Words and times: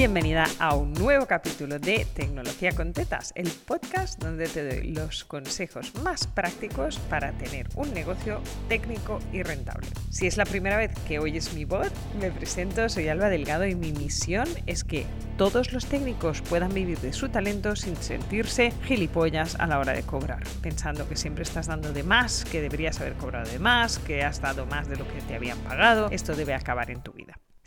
Bienvenida 0.00 0.46
a 0.58 0.76
un 0.76 0.94
nuevo 0.94 1.26
capítulo 1.26 1.78
de 1.78 2.06
Tecnología 2.14 2.72
con 2.72 2.94
Tetas, 2.94 3.34
el 3.34 3.50
podcast 3.50 4.18
donde 4.18 4.48
te 4.48 4.66
doy 4.66 4.92
los 4.92 5.24
consejos 5.24 5.94
más 6.02 6.26
prácticos 6.26 6.98
para 7.10 7.32
tener 7.32 7.68
un 7.74 7.92
negocio 7.92 8.40
técnico 8.66 9.18
y 9.30 9.42
rentable. 9.42 9.86
Si 10.08 10.26
es 10.26 10.38
la 10.38 10.46
primera 10.46 10.78
vez 10.78 10.92
que 11.06 11.18
oyes 11.18 11.52
mi 11.52 11.66
voz, 11.66 11.92
me 12.18 12.30
presento, 12.30 12.88
soy 12.88 13.08
Alba 13.08 13.28
Delgado 13.28 13.66
y 13.66 13.74
mi 13.74 13.92
misión 13.92 14.48
es 14.64 14.84
que 14.84 15.04
todos 15.36 15.70
los 15.74 15.84
técnicos 15.84 16.40
puedan 16.40 16.72
vivir 16.72 16.98
de 17.00 17.12
su 17.12 17.28
talento 17.28 17.76
sin 17.76 17.94
sentirse 17.96 18.72
gilipollas 18.86 19.56
a 19.56 19.66
la 19.66 19.78
hora 19.78 19.92
de 19.92 20.02
cobrar, 20.02 20.44
pensando 20.62 21.06
que 21.10 21.16
siempre 21.16 21.42
estás 21.42 21.66
dando 21.66 21.92
de 21.92 22.04
más, 22.04 22.46
que 22.46 22.62
deberías 22.62 22.98
haber 23.02 23.16
cobrado 23.16 23.50
de 23.50 23.58
más, 23.58 23.98
que 23.98 24.24
has 24.24 24.40
dado 24.40 24.64
más 24.64 24.88
de 24.88 24.96
lo 24.96 25.06
que 25.06 25.20
te 25.28 25.34
habían 25.34 25.58
pagado. 25.58 26.08
Esto 26.10 26.34
debe 26.34 26.54
acabar 26.54 26.90
en 26.90 27.02
tu 27.02 27.12
vida. 27.12 27.19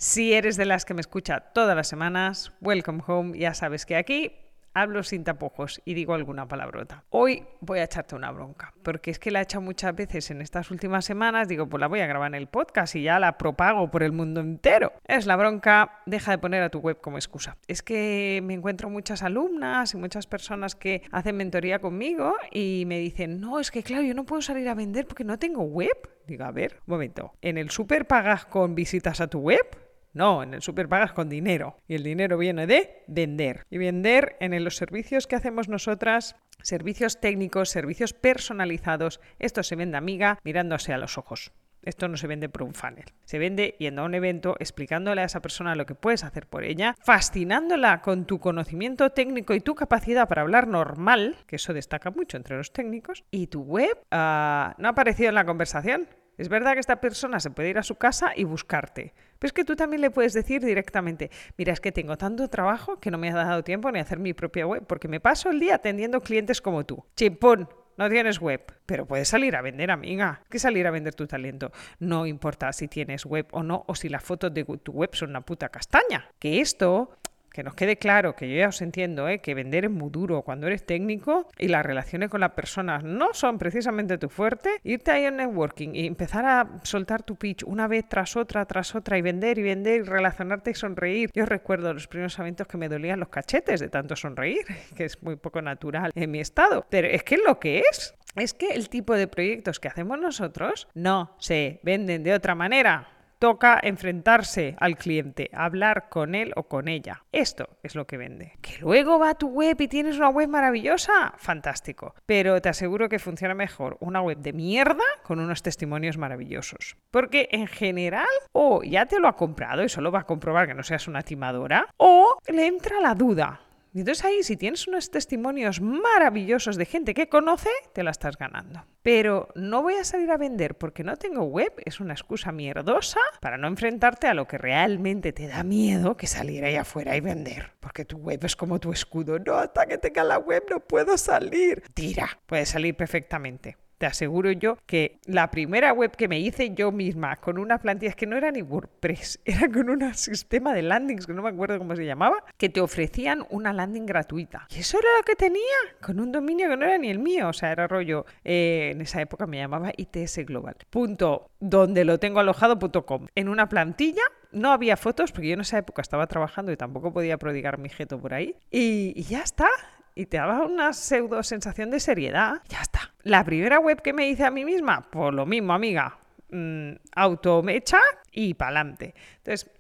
Si 0.06 0.34
eres 0.34 0.58
de 0.58 0.66
las 0.66 0.84
que 0.84 0.94
me 0.94 1.00
escucha 1.00 1.40
todas 1.40 1.78
las 1.78 1.88
semanas, 1.88 2.52
welcome 2.60 3.02
home, 3.08 3.40
ya 3.40 3.54
sabes 3.54 3.86
que 3.86 3.96
aquí 3.96 4.34
hablo 4.74 5.02
sin 5.02 5.24
tapujos 5.24 5.82
y 5.86 5.94
digo 5.94 6.14
alguna 6.14 6.46
palabrota. 6.46 7.06
Hoy 7.10 7.46
voy 7.62 7.80
a 7.80 7.86
echarte 7.86 8.14
una 8.14 8.30
bronca, 8.30 8.74
porque 8.84 9.12
es 9.12 9.18
que 9.18 9.32
la 9.32 9.40
he 9.40 9.44
echado 9.44 9.62
muchas 9.62 9.96
veces 9.96 10.30
en 10.30 10.42
estas 10.42 10.72
últimas 10.72 11.06
semanas, 11.06 11.48
digo, 11.48 11.70
pues 11.70 11.80
la 11.80 11.88
voy 11.88 12.02
a 12.02 12.06
grabar 12.06 12.28
en 12.28 12.36
el 12.36 12.48
podcast 12.48 12.98
y 12.98 13.04
ya 13.04 13.18
la 13.18 13.38
propago 13.38 13.90
por 13.90 14.04
el 14.04 14.12
mundo 14.12 14.42
entero. 14.42 14.92
Es 15.08 15.26
la 15.26 15.38
bronca, 15.38 16.02
deja 16.06 16.32
de 16.32 16.38
poner 16.38 16.64
a 16.64 16.70
tu 16.70 16.80
web 16.80 17.00
como 17.00 17.18
excusa. 17.18 17.56
Es 17.70 17.82
que 17.82 18.42
me 18.44 18.56
encuentro 18.56 18.90
muchas 18.90 19.24
alumnas 19.24 19.94
y 19.94 19.98
muchas 19.98 20.28
personas 20.28 20.76
que 20.76 21.02
hacen 21.14 21.38
mentoría 21.38 21.80
conmigo 21.80 22.36
y 22.52 22.84
me 22.88 23.00
dicen, 23.00 23.40
no, 23.40 23.58
es 23.58 23.72
que 23.72 23.84
claro, 23.84 24.04
yo 24.04 24.14
no 24.16 24.26
puedo 24.26 24.42
salir 24.42 24.68
a 24.68 24.76
vender 24.76 25.08
porque 25.08 25.24
no 25.24 25.40
tengo 25.40 25.64
web. 25.64 25.96
Digo, 26.28 26.44
a 26.44 26.52
ver, 26.52 26.82
un 26.88 26.92
momento, 26.92 27.36
¿en 27.42 27.58
el 27.58 27.70
super 27.70 28.06
pagas 28.06 28.46
con 28.46 28.76
visitas 28.76 29.22
a 29.22 29.28
tu 29.28 29.40
web? 29.40 29.66
No, 30.14 30.44
en 30.44 30.54
el 30.54 30.62
super 30.62 30.88
pagas 30.88 31.12
con 31.12 31.30
dinero. 31.30 31.78
Y 31.88 31.96
el 31.96 32.04
dinero 32.04 32.38
viene 32.38 32.68
de 32.68 33.04
vender. 33.08 33.66
Y 33.70 33.78
vender 33.78 34.38
en 34.40 34.64
los 34.64 34.76
servicios 34.76 35.28
que 35.28 35.36
hacemos 35.36 35.70
nosotras, 35.70 36.36
servicios 36.62 37.20
técnicos, 37.20 37.70
servicios 37.70 38.14
personalizados, 38.14 39.20
esto 39.40 39.64
se 39.64 39.76
vende 39.76 39.98
amiga 39.98 40.40
mirándose 40.44 40.94
a 40.94 40.98
los 40.98 41.18
ojos. 41.18 41.52
Esto 41.84 42.08
no 42.08 42.16
se 42.16 42.28
vende 42.28 42.48
por 42.48 42.64
un 42.64 42.74
funnel. 42.74 43.06
Se 43.26 43.40
vende 43.40 43.76
yendo 43.78 44.04
a 44.04 44.06
un 44.06 44.14
evento, 44.14 44.56
explicándole 44.60 45.22
a 45.22 45.26
esa 45.26 45.42
persona 45.42 45.76
lo 45.76 45.86
que 45.86 45.96
puedes 45.96 46.24
hacer 46.24 46.48
por 46.48 46.64
ella, 46.64 46.96
fascinándola 47.02 48.02
con 48.02 48.26
tu 48.26 48.40
conocimiento 48.40 49.10
técnico 49.10 49.54
y 49.54 49.60
tu 49.60 49.76
capacidad 49.76 50.30
para 50.30 50.44
hablar 50.44 50.68
normal, 50.68 51.36
que 51.46 51.58
eso 51.58 51.74
destaca 51.74 52.10
mucho 52.12 52.38
entre 52.38 52.56
los 52.56 52.72
técnicos, 52.72 53.26
y 53.32 53.48
tu 53.48 53.64
web 53.64 53.98
ah, 54.12 54.76
no 54.78 54.88
ha 54.88 54.92
aparecido 54.92 55.30
en 55.30 55.36
la 55.36 55.46
conversación. 55.46 56.08
Es 56.38 56.50
verdad 56.50 56.74
que 56.74 56.80
esta 56.80 57.00
persona 57.00 57.40
se 57.40 57.52
puede 57.52 57.70
ir 57.70 57.78
a 57.78 57.84
su 57.84 57.96
casa 57.96 58.32
y 58.36 58.44
buscarte, 58.44 59.14
pero 59.38 59.50
es 59.50 59.54
que 59.54 59.66
tú 59.66 59.76
también 59.76 60.02
le 60.02 60.10
puedes 60.10 60.34
decir 60.34 60.64
directamente, 60.64 61.30
mira, 61.58 61.74
es 61.74 61.80
que 61.80 61.92
tengo 61.92 62.18
tanto 62.18 62.48
trabajo 62.48 63.00
que 63.00 63.12
no 63.12 63.18
me 63.18 63.30
ha 63.30 63.34
dado 63.36 63.64
tiempo 63.64 63.92
ni 63.92 64.00
hacer 64.00 64.18
mi 64.18 64.34
propia 64.34 64.66
web, 64.66 64.84
porque 64.88 65.08
me 65.08 65.20
paso 65.20 65.50
el 65.52 65.60
día 65.60 65.76
atendiendo 65.76 66.22
clientes 66.22 66.62
como 66.62 66.86
tú. 66.86 67.06
Chimpón, 67.16 67.70
no 67.98 68.10
tienes 68.10 68.40
web, 68.40 68.62
pero 68.86 69.06
puedes 69.06 69.28
salir 69.28 69.56
a 69.56 69.62
vender, 69.62 69.92
amiga. 69.92 70.42
¿Qué 70.50 70.58
salir 70.58 70.88
a 70.88 70.92
vender 70.92 71.14
tu 71.14 71.28
talento? 71.28 71.72
No 72.00 72.26
importa 72.26 72.74
si 72.74 72.88
tienes 72.88 73.26
web 73.26 73.48
o 73.52 73.62
no, 73.62 73.84
o 73.88 73.94
si 73.94 74.10
las 74.10 74.24
fotos 74.24 74.54
de 74.54 74.64
tu 74.64 74.92
web 74.92 75.14
son 75.14 75.30
una 75.30 75.42
puta 75.42 75.70
castaña. 75.70 76.30
Que 76.40 76.60
esto 76.62 77.18
que 77.54 77.64
nos 77.64 77.76
quede 77.76 77.98
claro, 77.98 78.36
que 78.36 78.50
yo 78.50 78.58
ya 78.58 78.68
os 78.68 78.82
entiendo, 78.82 79.30
¿eh? 79.30 79.40
que 79.40 79.54
vender 79.54 79.86
es 79.86 79.92
muy 79.92 80.10
duro 80.10 80.42
cuando 80.42 80.68
eres 80.68 80.86
técnico 80.86 81.48
y 81.58 81.68
las 81.68 81.86
relaciones 81.86 82.30
con 82.30 82.42
las 82.42 82.52
personas 82.52 83.04
no 83.04 83.34
son 83.34 83.60
precisamente 83.60 84.18
tu 84.18 84.28
fuerte, 84.28 84.72
irte 84.84 85.12
ahí 85.12 85.26
en 85.26 85.38
networking 85.38 85.92
y 85.94 86.08
empezar 86.08 86.46
a 86.46 86.80
soltar 86.84 87.22
tu 87.22 87.36
pitch 87.36 87.64
una 87.64 87.88
vez 87.88 88.06
tras 88.10 88.36
otra, 88.36 88.66
tras 88.66 88.96
otra 88.96 89.18
y 89.20 89.22
vender 89.22 89.60
y 89.60 89.64
vender 89.64 90.02
y 90.02 90.04
relacionarte 90.04 90.72
y 90.72 90.74
sonreír. 90.74 91.30
Yo 91.34 91.46
recuerdo 91.46 91.94
los 91.94 92.08
primeros 92.08 92.38
eventos 92.40 92.68
que 92.68 92.78
me 92.78 92.90
dolían 92.90 93.20
los 93.20 93.30
cachetes 93.30 93.80
de 93.80 93.90
tanto 93.90 94.16
sonreír, 94.16 94.66
que 94.98 95.06
es 95.06 95.22
muy 95.22 95.36
poco 95.36 95.62
natural 95.62 96.12
en 96.16 96.32
mi 96.32 96.40
estado, 96.40 96.86
pero 96.90 97.08
es 97.08 97.24
que 97.24 97.38
lo 97.38 97.60
que 97.60 97.84
es. 97.92 98.16
Es 98.36 98.56
que 98.56 98.70
el 98.70 98.90
tipo 98.90 99.14
de 99.14 99.28
proyectos 99.28 99.80
que 99.80 99.88
hacemos 99.88 100.20
nosotros 100.20 100.88
no 100.96 101.36
se 101.38 101.80
venden 101.84 102.24
de 102.24 102.34
otra 102.34 102.56
manera 102.56 103.13
toca 103.44 103.78
enfrentarse 103.84 104.78
al 104.80 104.96
cliente, 104.96 105.50
hablar 105.52 106.08
con 106.08 106.34
él 106.34 106.54
o 106.56 106.70
con 106.70 106.88
ella. 106.88 107.26
Esto 107.34 107.68
es 107.84 107.94
lo 107.94 108.08
que 108.08 108.16
vende. 108.16 108.54
Que 108.62 108.78
luego 108.80 109.20
va 109.20 109.32
a 109.32 109.36
tu 109.36 109.50
web 109.50 109.76
y 109.82 109.90
tienes 109.90 110.16
una 110.16 110.30
web 110.30 110.48
maravillosa, 110.48 111.34
fantástico. 111.36 112.16
Pero 112.26 112.62
te 112.62 112.70
aseguro 112.70 113.10
que 113.10 113.20
funciona 113.20 113.54
mejor 113.54 113.98
una 114.00 114.22
web 114.22 114.38
de 114.38 114.54
mierda 114.54 115.04
con 115.24 115.42
unos 115.42 115.62
testimonios 115.62 116.16
maravillosos. 116.16 116.96
Porque 117.12 117.50
en 117.52 117.68
general, 117.68 118.24
o 118.54 118.82
ya 118.82 119.08
te 119.08 119.20
lo 119.20 119.28
ha 119.28 119.36
comprado 119.36 119.84
y 119.84 119.90
solo 119.90 120.10
va 120.10 120.20
a 120.20 120.26
comprobar 120.26 120.66
que 120.66 120.74
no 120.74 120.84
seas 120.84 121.10
una 121.10 121.22
timadora, 121.22 121.90
o 121.98 122.38
le 122.48 122.66
entra 122.66 123.02
la 123.02 123.14
duda. 123.14 123.60
Y 123.96 124.00
entonces 124.00 124.26
ahí, 124.26 124.42
si 124.42 124.58
tienes 124.58 124.88
unos 124.88 125.12
testimonios 125.12 125.80
maravillosos 125.80 126.78
de 126.78 126.86
gente 126.86 127.14
que 127.14 127.30
conoce, 127.30 127.70
te 127.94 128.02
la 128.02 128.10
estás 128.10 128.38
ganando. 128.38 128.84
Pero 129.04 129.50
no 129.54 129.84
voy 129.84 129.94
a 129.94 130.04
salir 130.04 130.32
a 130.32 130.38
vender 130.38 130.76
porque 130.76 131.04
no 131.04 131.16
tengo 131.16 131.44
web, 131.44 131.72
es 131.86 132.00
una 132.00 132.14
excusa 132.14 132.52
mierdosa 132.52 133.20
para 133.40 133.60
no 133.60 133.68
enfrentarte 133.68 134.26
a 134.26 134.34
lo 134.34 134.48
que 134.48 134.58
realmente 134.58 135.32
te 135.32 135.48
da 135.48 135.64
miedo, 135.64 136.18
que 136.18 136.26
salir 136.26 136.66
ahí 136.66 136.76
afuera 136.76 137.16
y 137.16 137.22
vender. 137.22 137.74
Porque 137.80 138.04
tu 138.04 138.18
web 138.18 138.44
es 138.44 138.56
como 138.56 138.80
tu 138.80 138.92
escudo. 138.92 139.38
No, 139.38 139.54
hasta 139.54 139.86
que 139.86 140.00
tenga 140.00 140.24
la 140.24 140.40
web 140.40 140.64
no 140.72 140.80
puedo 140.80 141.16
salir. 141.16 141.84
Tira, 141.94 142.40
puedes 142.48 142.70
salir 142.70 142.96
perfectamente 142.96 143.78
te 143.98 144.06
aseguro 144.06 144.52
yo 144.52 144.78
que 144.86 145.20
la 145.26 145.52
primera 145.52 145.94
web 145.94 146.16
que 146.16 146.28
me 146.28 146.40
hice 146.40 146.74
yo 146.74 146.92
misma 146.92 147.38
con 147.38 147.58
una 147.58 147.80
plantilla, 147.80 148.10
es 148.10 148.16
que 148.16 148.28
no 148.28 148.38
era 148.38 148.52
ni 148.52 148.62
WordPress, 148.62 149.40
era 149.46 149.70
con 149.70 149.90
un 149.90 150.14
sistema 150.14 150.74
de 150.74 150.82
landings, 150.82 151.28
que 151.28 151.34
no 151.34 151.42
me 151.42 151.50
acuerdo 151.50 151.78
cómo 151.78 151.96
se 151.96 152.06
llamaba, 152.06 152.44
que 152.58 152.70
te 152.70 152.82
ofrecían 152.82 153.46
una 153.50 153.74
landing 153.74 154.06
gratuita. 154.06 154.68
Y 154.70 154.80
eso 154.80 155.00
era 155.00 155.08
lo 155.18 155.24
que 155.24 155.36
tenía, 155.36 155.62
con 156.02 156.20
un 156.20 156.32
dominio 156.32 156.70
que 156.70 156.78
no 156.78 156.86
era 156.86 156.98
ni 156.98 157.10
el 157.10 157.20
mío, 157.20 157.50
o 157.50 157.54
sea, 157.54 157.72
era 157.72 157.88
rollo, 157.88 158.26
eh, 158.44 158.90
en 158.94 159.02
esa 159.02 159.22
época 159.22 159.48
me 159.48 159.58
llamaba 159.58 159.92
ITS 159.96 160.46
Global. 160.46 160.76
Punto, 160.90 161.52
donde 161.60 162.06
lo 162.06 162.20
tengo 162.20 162.40
alojado.com. 162.40 163.28
En 163.36 163.50
una 163.50 163.70
plantilla 163.70 164.24
no 164.52 164.72
había 164.72 164.98
fotos 164.98 165.32
porque 165.32 165.48
yo 165.50 165.54
en 165.56 165.62
esa 165.62 165.78
época 165.78 166.02
estaba 166.02 166.28
trabajando 166.28 166.72
y 166.72 166.78
tampoco 166.78 167.12
podía 167.12 167.38
prodigar 167.38 167.78
mi 167.78 167.90
jeto 167.90 168.20
por 168.20 168.34
ahí. 168.34 168.56
Y, 168.70 169.14
y 169.16 169.24
ya 169.24 169.42
está 169.42 169.70
y 170.16 170.26
te 170.28 170.38
daba 170.38 170.66
una 170.66 170.94
pseudo 170.94 171.42
sensación 171.44 171.90
de 171.90 172.00
seriedad. 172.00 172.62
Ya 172.70 172.82
está. 172.82 173.13
La 173.24 173.46
primera 173.46 173.80
web 173.80 174.02
que 174.02 174.12
me 174.12 174.28
hice 174.28 174.44
a 174.44 174.52
mí 174.52 174.66
misma, 174.66 175.08
pues 175.10 175.34
lo 175.34 175.46
mismo, 175.46 175.74
amiga. 175.74 176.18
Mm, 176.50 176.96
automecha 177.16 178.00
y 178.32 178.54
pa'lante. 178.54 179.16
Entonces, 179.38 179.72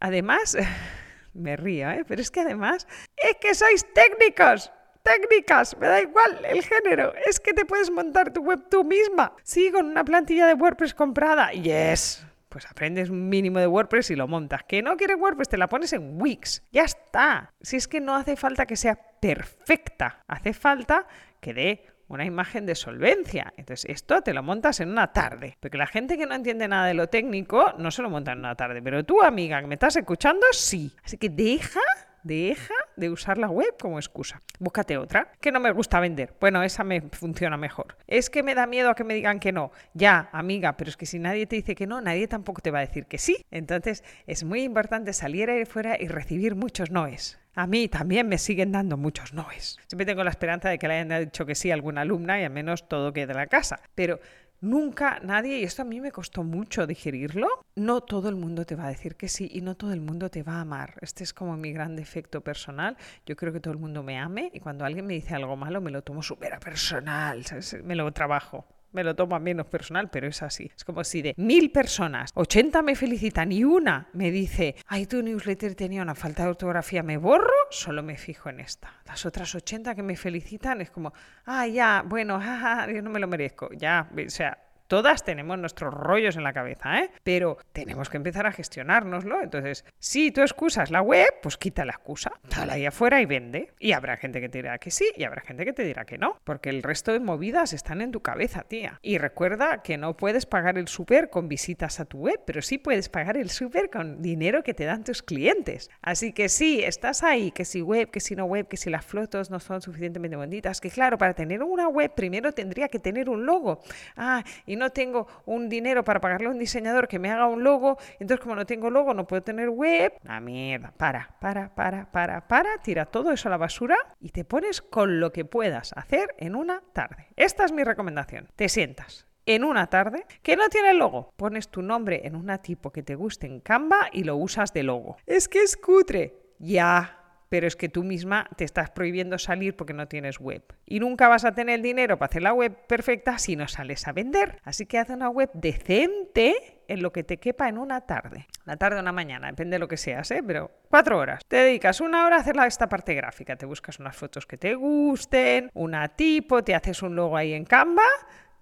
además, 0.00 0.56
me 1.32 1.56
río, 1.56 1.90
¿eh? 1.90 2.04
pero 2.06 2.20
es 2.20 2.30
que 2.30 2.40
además, 2.40 2.88
es 3.16 3.36
que 3.40 3.54
sois 3.54 3.86
técnicos. 3.94 4.72
Técnicas, 5.04 5.78
me 5.78 5.86
da 5.86 6.02
igual 6.02 6.44
el 6.44 6.62
género, 6.62 7.14
es 7.24 7.40
que 7.40 7.54
te 7.54 7.64
puedes 7.64 7.90
montar 7.90 8.32
tu 8.32 8.42
web 8.42 8.68
tú 8.68 8.84
misma. 8.84 9.32
Sí, 9.42 9.70
con 9.70 9.86
una 9.86 10.04
plantilla 10.04 10.46
de 10.46 10.54
WordPress 10.54 10.92
comprada. 10.92 11.52
Yes, 11.52 12.26
pues 12.48 12.66
aprendes 12.66 13.08
un 13.08 13.28
mínimo 13.28 13.60
de 13.60 13.68
WordPress 13.68 14.10
y 14.10 14.16
lo 14.16 14.26
montas. 14.26 14.64
Que 14.64 14.82
no 14.82 14.96
quieres 14.96 15.16
WordPress, 15.18 15.48
te 15.48 15.56
la 15.56 15.68
pones 15.68 15.92
en 15.92 16.20
Wix. 16.20 16.62
Ya 16.72 16.82
está. 16.82 17.54
Si 17.60 17.76
es 17.76 17.86
que 17.86 18.00
no 18.00 18.16
hace 18.16 18.36
falta 18.36 18.66
que 18.66 18.76
sea 18.76 18.96
perfecta, 18.96 20.24
hace 20.26 20.52
falta 20.52 21.06
que 21.40 21.54
dé 21.54 21.86
una 22.08 22.24
imagen 22.24 22.66
de 22.66 22.74
solvencia. 22.74 23.52
Entonces, 23.56 23.90
esto 23.90 24.20
te 24.22 24.34
lo 24.34 24.42
montas 24.42 24.80
en 24.80 24.90
una 24.90 25.12
tarde. 25.12 25.56
Porque 25.60 25.78
la 25.78 25.86
gente 25.86 26.16
que 26.16 26.26
no 26.26 26.34
entiende 26.34 26.66
nada 26.68 26.86
de 26.86 26.94
lo 26.94 27.08
técnico 27.08 27.74
no 27.78 27.90
se 27.90 28.02
lo 28.02 28.10
monta 28.10 28.32
en 28.32 28.38
una 28.38 28.54
tarde. 28.54 28.82
Pero 28.82 29.04
tú, 29.04 29.22
amiga, 29.22 29.60
que 29.60 29.66
me 29.66 29.74
estás 29.74 29.96
escuchando, 29.96 30.46
sí. 30.52 30.92
Así 31.04 31.18
que 31.18 31.28
deja 31.28 31.80
deja 32.28 32.74
de 32.96 33.10
usar 33.10 33.38
la 33.38 33.48
web 33.48 33.74
como 33.80 33.98
excusa. 33.98 34.42
Búscate 34.60 34.98
otra 34.98 35.32
que 35.40 35.50
no 35.50 35.60
me 35.60 35.72
gusta 35.72 35.98
vender. 35.98 36.34
Bueno, 36.40 36.62
esa 36.62 36.84
me 36.84 37.00
funciona 37.00 37.56
mejor. 37.56 37.96
Es 38.06 38.28
que 38.30 38.42
me 38.42 38.54
da 38.54 38.66
miedo 38.66 38.90
a 38.90 38.94
que 38.94 39.02
me 39.02 39.14
digan 39.14 39.40
que 39.40 39.50
no. 39.50 39.72
Ya, 39.94 40.28
amiga, 40.32 40.76
pero 40.76 40.90
es 40.90 40.96
que 40.96 41.06
si 41.06 41.18
nadie 41.18 41.46
te 41.46 41.56
dice 41.56 41.74
que 41.74 41.86
no, 41.86 42.00
nadie 42.00 42.28
tampoco 42.28 42.60
te 42.60 42.70
va 42.70 42.78
a 42.78 42.86
decir 42.86 43.06
que 43.06 43.18
sí. 43.18 43.44
Entonces, 43.50 44.04
es 44.26 44.44
muy 44.44 44.62
importante 44.62 45.12
salir 45.12 45.50
ahí 45.50 45.64
fuera 45.64 45.96
y 45.98 46.06
recibir 46.08 46.54
muchos 46.54 46.90
noes. 46.90 47.40
A 47.54 47.66
mí 47.66 47.88
también 47.88 48.28
me 48.28 48.38
siguen 48.38 48.70
dando 48.70 48.96
muchos 48.96 49.32
noes. 49.32 49.78
Siempre 49.88 50.06
tengo 50.06 50.22
la 50.22 50.30
esperanza 50.30 50.68
de 50.68 50.78
que 50.78 50.86
le 50.86 51.00
hayan 51.00 51.24
dicho 51.24 51.46
que 51.46 51.54
sí 51.54 51.70
a 51.70 51.74
alguna 51.74 52.02
alumna 52.02 52.40
y 52.40 52.44
al 52.44 52.52
menos 52.52 52.88
todo 52.88 53.12
quede 53.12 53.32
en 53.32 53.38
la 53.38 53.46
casa. 53.46 53.80
Pero 53.94 54.20
Nunca 54.60 55.20
nadie, 55.22 55.60
y 55.60 55.62
esto 55.62 55.82
a 55.82 55.84
mí 55.84 56.00
me 56.00 56.10
costó 56.10 56.42
mucho 56.42 56.86
digerirlo, 56.86 57.48
no 57.76 58.00
todo 58.00 58.28
el 58.28 58.34
mundo 58.34 58.66
te 58.66 58.74
va 58.74 58.86
a 58.86 58.88
decir 58.88 59.14
que 59.14 59.28
sí 59.28 59.48
y 59.52 59.60
no 59.60 59.76
todo 59.76 59.92
el 59.92 60.00
mundo 60.00 60.30
te 60.30 60.42
va 60.42 60.54
a 60.54 60.60
amar. 60.62 60.94
Este 61.00 61.22
es 61.22 61.32
como 61.32 61.56
mi 61.56 61.72
gran 61.72 61.94
defecto 61.94 62.40
personal. 62.40 62.96
Yo 63.24 63.36
creo 63.36 63.52
que 63.52 63.60
todo 63.60 63.72
el 63.72 63.78
mundo 63.78 64.02
me 64.02 64.18
ame 64.18 64.50
y 64.52 64.58
cuando 64.58 64.84
alguien 64.84 65.06
me 65.06 65.14
dice 65.14 65.34
algo 65.34 65.56
malo 65.56 65.80
me 65.80 65.92
lo 65.92 66.02
tomo 66.02 66.22
súper 66.22 66.58
personal, 66.58 67.44
me 67.84 67.94
lo 67.94 68.10
trabajo 68.12 68.66
me 68.92 69.04
lo 69.04 69.14
tomo 69.14 69.36
a 69.36 69.38
menos 69.38 69.66
personal, 69.66 70.10
pero 70.10 70.26
es 70.26 70.42
así. 70.42 70.70
Es 70.76 70.84
como 70.84 71.04
si 71.04 71.22
de 71.22 71.34
mil 71.36 71.70
personas, 71.70 72.30
80 72.34 72.82
me 72.82 72.94
felicitan 72.94 73.52
y 73.52 73.64
una 73.64 74.08
me 74.12 74.30
dice, 74.30 74.76
ay, 74.86 75.06
tu 75.06 75.22
newsletter 75.22 75.74
tenía 75.74 76.02
una 76.02 76.14
falta 76.14 76.44
de 76.44 76.50
ortografía, 76.50 77.02
me 77.02 77.16
borro, 77.16 77.52
solo 77.70 78.02
me 78.02 78.16
fijo 78.16 78.48
en 78.48 78.60
esta. 78.60 78.92
Las 79.06 79.26
otras 79.26 79.54
80 79.54 79.94
que 79.94 80.02
me 80.02 80.16
felicitan 80.16 80.80
es 80.80 80.90
como, 80.90 81.12
ah, 81.46 81.66
ya, 81.66 82.02
bueno, 82.06 82.40
jaja, 82.40 82.90
yo 82.90 83.02
no 83.02 83.10
me 83.10 83.20
lo 83.20 83.28
merezco. 83.28 83.70
Ya, 83.72 84.08
o 84.14 84.30
sea, 84.30 84.58
Todas 84.88 85.22
tenemos 85.22 85.58
nuestros 85.58 85.92
rollos 85.92 86.36
en 86.36 86.44
la 86.44 86.54
cabeza, 86.54 87.00
¿eh? 87.00 87.10
Pero 87.22 87.58
tenemos 87.72 88.08
que 88.08 88.16
empezar 88.16 88.46
a 88.46 88.52
gestionárnoslo. 88.52 89.42
Entonces, 89.42 89.84
si 89.98 90.32
tú 90.32 90.40
excusas 90.40 90.90
la 90.90 91.02
web, 91.02 91.28
pues 91.42 91.58
quita 91.58 91.84
la 91.84 91.92
excusa, 91.92 92.32
dale 92.48 92.72
ahí 92.72 92.86
afuera 92.86 93.20
y 93.20 93.26
vende. 93.26 93.74
Y 93.78 93.92
habrá 93.92 94.16
gente 94.16 94.40
que 94.40 94.48
te 94.48 94.58
dirá 94.58 94.78
que 94.78 94.90
sí 94.90 95.04
y 95.14 95.24
habrá 95.24 95.42
gente 95.42 95.66
que 95.66 95.74
te 95.74 95.84
dirá 95.84 96.06
que 96.06 96.16
no, 96.16 96.38
porque 96.42 96.70
el 96.70 96.82
resto 96.82 97.12
de 97.12 97.20
movidas 97.20 97.74
están 97.74 98.00
en 98.00 98.12
tu 98.12 98.22
cabeza, 98.22 98.62
tía. 98.62 98.98
Y 99.02 99.18
recuerda 99.18 99.82
que 99.82 99.98
no 99.98 100.16
puedes 100.16 100.46
pagar 100.46 100.78
el 100.78 100.88
súper 100.88 101.28
con 101.28 101.48
visitas 101.48 102.00
a 102.00 102.06
tu 102.06 102.20
web, 102.20 102.40
pero 102.46 102.62
sí 102.62 102.78
puedes 102.78 103.10
pagar 103.10 103.36
el 103.36 103.50
súper 103.50 103.90
con 103.90 104.22
dinero 104.22 104.62
que 104.62 104.72
te 104.72 104.86
dan 104.86 105.04
tus 105.04 105.22
clientes. 105.22 105.90
Así 106.00 106.32
que 106.32 106.48
sí, 106.48 106.82
estás 106.82 107.22
ahí, 107.22 107.50
que 107.50 107.66
si 107.66 107.82
web, 107.82 108.10
que 108.10 108.20
si 108.20 108.34
no 108.34 108.46
web, 108.46 108.66
que 108.66 108.78
si 108.78 108.88
las 108.88 109.04
fotos 109.04 109.50
no 109.50 109.60
son 109.60 109.82
suficientemente 109.82 110.38
bonitas, 110.38 110.80
que 110.80 110.88
claro, 110.90 111.18
para 111.18 111.34
tener 111.34 111.62
una 111.62 111.88
web 111.88 112.14
primero 112.14 112.52
tendría 112.52 112.88
que 112.88 112.98
tener 112.98 113.28
un 113.28 113.44
logo. 113.44 113.82
Ah, 114.16 114.42
y 114.64 114.77
no 114.78 114.90
tengo 114.90 115.26
un 115.44 115.68
dinero 115.68 116.04
para 116.04 116.20
pagarle 116.20 116.48
a 116.48 116.50
un 116.50 116.58
diseñador 116.58 117.08
que 117.08 117.18
me 117.18 117.30
haga 117.30 117.46
un 117.46 117.62
logo, 117.62 117.98
entonces 118.18 118.40
como 118.40 118.54
no 118.54 118.66
tengo 118.66 118.90
logo 118.90 119.14
no 119.14 119.26
puedo 119.26 119.42
tener 119.42 119.68
web. 119.68 120.14
La 120.22 120.40
mierda, 120.40 120.92
para, 120.96 121.36
para, 121.40 121.74
para, 121.74 122.10
para, 122.10 122.46
para, 122.48 122.78
tira 122.78 123.06
todo 123.06 123.32
eso 123.32 123.48
a 123.48 123.50
la 123.50 123.56
basura 123.56 123.96
y 124.20 124.30
te 124.30 124.44
pones 124.44 124.80
con 124.80 125.20
lo 125.20 125.32
que 125.32 125.44
puedas 125.44 125.92
hacer 125.96 126.34
en 126.38 126.54
una 126.54 126.82
tarde. 126.92 127.28
Esta 127.36 127.64
es 127.64 127.72
mi 127.72 127.84
recomendación. 127.84 128.48
Te 128.56 128.68
sientas, 128.68 129.28
en 129.48 129.64
una 129.64 129.86
tarde 129.86 130.26
que 130.42 130.56
no 130.56 130.68
tiene 130.68 130.92
logo. 130.92 131.32
Pones 131.36 131.68
tu 131.68 131.80
nombre 131.80 132.20
en 132.24 132.36
una 132.36 132.58
tipo 132.58 132.92
que 132.92 133.02
te 133.02 133.14
guste 133.14 133.46
en 133.46 133.60
Canva 133.60 134.08
y 134.12 134.24
lo 134.24 134.36
usas 134.36 134.74
de 134.74 134.82
logo. 134.82 135.16
Es 135.26 135.48
que 135.48 135.62
es 135.62 135.76
cutre. 135.76 136.34
Ya, 136.58 137.17
pero 137.48 137.66
es 137.66 137.76
que 137.76 137.88
tú 137.88 138.04
misma 138.04 138.48
te 138.56 138.64
estás 138.64 138.90
prohibiendo 138.90 139.38
salir 139.38 139.76
porque 139.76 139.94
no 139.94 140.08
tienes 140.08 140.38
web. 140.38 140.62
Y 140.86 141.00
nunca 141.00 141.28
vas 141.28 141.44
a 141.44 141.52
tener 141.52 141.76
el 141.76 141.82
dinero 141.82 142.18
para 142.18 142.30
hacer 142.30 142.42
la 142.42 142.52
web 142.52 142.74
perfecta 142.86 143.38
si 143.38 143.56
no 143.56 143.68
sales 143.68 144.06
a 144.06 144.12
vender. 144.12 144.60
Así 144.64 144.86
que 144.86 144.98
haz 144.98 145.10
una 145.10 145.28
web 145.28 145.50
decente 145.54 146.82
en 146.88 147.02
lo 147.02 147.12
que 147.12 147.24
te 147.24 147.38
quepa 147.38 147.68
en 147.68 147.78
una 147.78 148.02
tarde. 148.02 148.46
Una 148.66 148.76
tarde 148.76 148.98
o 148.98 149.00
una 149.00 149.12
mañana, 149.12 149.48
depende 149.48 149.74
de 149.74 149.78
lo 149.78 149.88
que 149.88 149.96
seas, 149.96 150.30
¿eh? 150.30 150.42
pero 150.46 150.70
cuatro 150.88 151.18
horas. 151.18 151.42
Te 151.46 151.56
dedicas 151.56 152.00
una 152.00 152.26
hora 152.26 152.36
a 152.36 152.40
hacer 152.40 152.56
esta 152.66 152.88
parte 152.88 153.14
gráfica. 153.14 153.56
Te 153.56 153.66
buscas 153.66 153.98
unas 153.98 154.16
fotos 154.16 154.46
que 154.46 154.56
te 154.56 154.74
gusten, 154.74 155.70
una 155.74 156.08
tipo, 156.08 156.62
te 156.62 156.74
haces 156.74 157.02
un 157.02 157.16
logo 157.16 157.36
ahí 157.36 157.52
en 157.52 157.64
Canva 157.64 158.02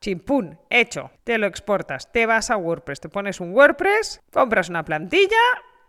chimpún, 0.01 0.59
hecho, 0.71 1.11
te 1.25 1.39
lo 1.39 1.47
exportas, 1.47 2.13
te 2.13 2.27
vas 2.27 2.51
a 2.51 2.57
WordPress, 2.57 3.01
te 3.01 3.09
pones 3.09 3.41
un 3.41 3.53
WordPress, 3.53 4.21
compras 4.31 4.69
una 4.69 4.85
plantilla 4.85 5.37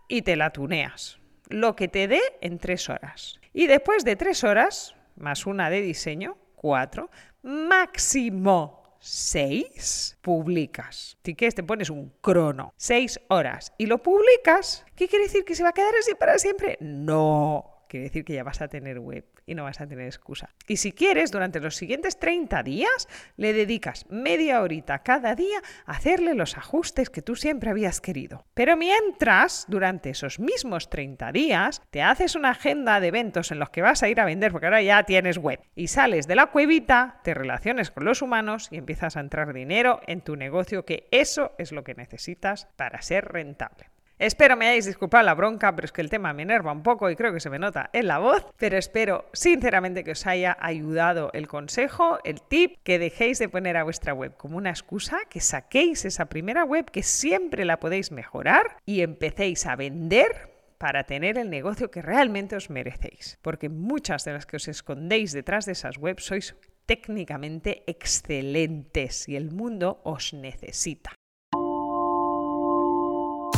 y 0.08 0.22
te 0.22 0.36
la 0.36 0.52
tuneas. 0.52 1.20
Lo 1.50 1.76
que 1.76 1.88
te 1.88 2.08
dé 2.08 2.22
en 2.42 2.58
tres 2.58 2.90
horas. 2.90 3.40
Y 3.54 3.68
después 3.68 4.04
de 4.04 4.16
tres 4.16 4.44
horas, 4.44 4.96
más 5.16 5.46
una 5.46 5.70
de 5.70 5.82
diseño, 5.82 6.38
cuatro, 6.56 7.10
máximo 7.42 8.84
seis, 9.00 10.18
publicas. 10.22 11.18
Si 11.24 11.36
quieres, 11.36 11.56
te 11.56 11.64
pones 11.64 11.90
un 11.90 12.14
crono, 12.22 12.74
seis 12.78 13.20
horas, 13.30 13.74
y 13.78 13.86
lo 13.86 14.00
publicas. 14.00 14.86
¿Qué 14.96 15.08
quiere 15.08 15.26
decir? 15.26 15.46
¿Que 15.46 15.56
se 15.56 15.64
va 15.64 15.70
a 15.70 15.74
quedar 15.74 15.96
así 15.96 16.14
para 16.16 16.38
siempre? 16.40 16.78
No 16.82 17.77
quiere 17.88 18.06
decir 18.06 18.26
que 18.26 18.34
ya 18.34 18.44
vas 18.44 18.62
a 18.62 18.68
tener 18.68 19.00
web 19.00 19.26
y 19.46 19.56
no 19.56 19.64
vas 19.64 19.82
a 19.82 19.88
tener 19.88 20.06
excusa. 20.06 20.50
Y 20.68 20.78
si 20.78 20.92
quieres, 20.92 21.32
durante 21.32 21.60
los 21.60 21.76
siguientes 21.76 22.20
30 22.20 22.64
días, 22.64 23.08
le 23.38 23.54
dedicas 23.54 24.06
media 24.10 24.62
horita 24.62 25.00
cada 25.00 25.36
día 25.36 25.60
a 25.86 25.94
hacerle 25.94 26.34
los 26.34 26.58
ajustes 26.58 27.10
que 27.10 27.22
tú 27.22 27.36
siempre 27.36 27.70
habías 27.70 28.02
querido. 28.02 28.46
Pero 28.54 28.78
mientras, 28.78 29.66
durante 29.68 30.10
esos 30.10 30.40
mismos 30.40 30.90
30 30.90 31.32
días, 31.32 31.82
te 31.90 32.02
haces 32.02 32.36
una 32.36 32.52
agenda 32.52 33.00
de 33.00 33.08
eventos 33.08 33.52
en 33.52 33.60
los 33.60 33.70
que 33.70 33.82
vas 33.82 34.04
a 34.04 34.10
ir 34.10 34.20
a 34.20 34.26
vender, 34.26 34.52
porque 34.52 34.68
ahora 34.68 34.82
ya 34.82 35.04
tienes 35.04 35.38
web, 35.38 35.60
y 35.76 35.88
sales 35.88 36.28
de 36.28 36.36
la 36.36 36.48
cuevita, 36.48 37.22
te 37.24 37.34
relaciones 37.34 37.92
con 37.92 38.06
los 38.06 38.22
humanos 38.22 38.68
y 38.72 38.78
empiezas 38.78 39.18
a 39.18 39.22
entrar 39.22 39.54
dinero 39.54 40.02
en 40.08 40.22
tu 40.22 40.36
negocio, 40.36 40.86
que 40.86 41.08
eso 41.12 41.54
es 41.58 41.72
lo 41.72 41.84
que 41.84 41.96
necesitas 41.96 42.68
para 42.76 43.02
ser 43.02 43.26
rentable. 43.26 43.97
Espero 44.20 44.58
me 44.58 44.66
hayáis 44.68 44.88
disculpado 44.88 45.24
la 45.24 45.36
bronca, 45.36 45.76
pero 45.76 45.86
es 45.86 45.92
que 45.92 46.02
el 46.02 46.10
tema 46.10 46.34
me 46.34 46.42
enerva 46.42 46.72
un 46.72 46.82
poco 46.82 47.10
y 47.12 47.16
creo 47.16 47.34
que 47.34 47.40
se 47.40 47.52
me 47.52 47.60
nota 47.60 47.92
en 47.94 48.08
la 48.08 48.18
voz. 48.18 48.44
Pero 48.58 48.76
espero 48.76 49.26
sinceramente 49.32 50.04
que 50.04 50.12
os 50.12 50.26
haya 50.26 50.58
ayudado 50.60 51.30
el 51.34 51.48
consejo, 51.48 52.18
el 52.24 52.42
tip, 52.42 52.78
que 52.84 52.98
dejéis 52.98 53.38
de 53.38 53.48
poner 53.48 53.78
a 53.78 53.84
vuestra 53.84 54.16
web 54.16 54.36
como 54.36 54.58
una 54.58 54.72
excusa, 54.72 55.20
que 55.30 55.40
saquéis 55.40 56.04
esa 56.04 56.26
primera 56.26 56.64
web 56.64 56.90
que 56.90 57.04
siempre 57.04 57.64
la 57.64 57.80
podéis 57.80 58.12
mejorar 58.12 58.78
y 58.88 59.02
empecéis 59.02 59.68
a 59.68 59.76
vender 59.76 60.50
para 60.80 61.04
tener 61.04 61.38
el 61.38 61.52
negocio 61.52 61.92
que 61.92 62.02
realmente 62.02 62.56
os 62.56 62.72
merecéis. 62.72 63.38
Porque 63.44 63.70
muchas 63.70 64.26
de 64.26 64.34
las 64.34 64.48
que 64.48 64.56
os 64.56 64.68
escondéis 64.68 65.32
detrás 65.32 65.68
de 65.68 65.74
esas 65.74 65.98
webs 65.98 66.26
sois 66.26 66.56
técnicamente 66.88 67.84
excelentes 67.86 69.30
y 69.30 69.36
el 69.36 69.52
mundo 69.52 70.02
os 70.04 70.34
necesita. 70.34 71.17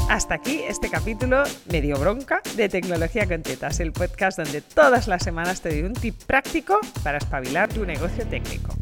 Hasta 0.10 0.34
aquí 0.34 0.64
este 0.68 0.90
capítulo 0.90 1.44
medio 1.72 1.96
bronca 2.00 2.42
de 2.56 2.68
Tecnología 2.68 3.28
con 3.28 3.44
el 3.80 3.92
podcast 3.94 4.40
donde 4.40 4.62
todas 4.62 5.08
las 5.08 5.22
semanas 5.22 5.62
te 5.62 5.70
doy 5.70 5.84
un 5.84 5.94
tip 5.94 6.16
práctico 6.24 6.80
para 7.04 7.20
espabilar 7.20 7.70
tu 7.70 7.86
negocio 7.86 8.26
técnico. 8.26 8.79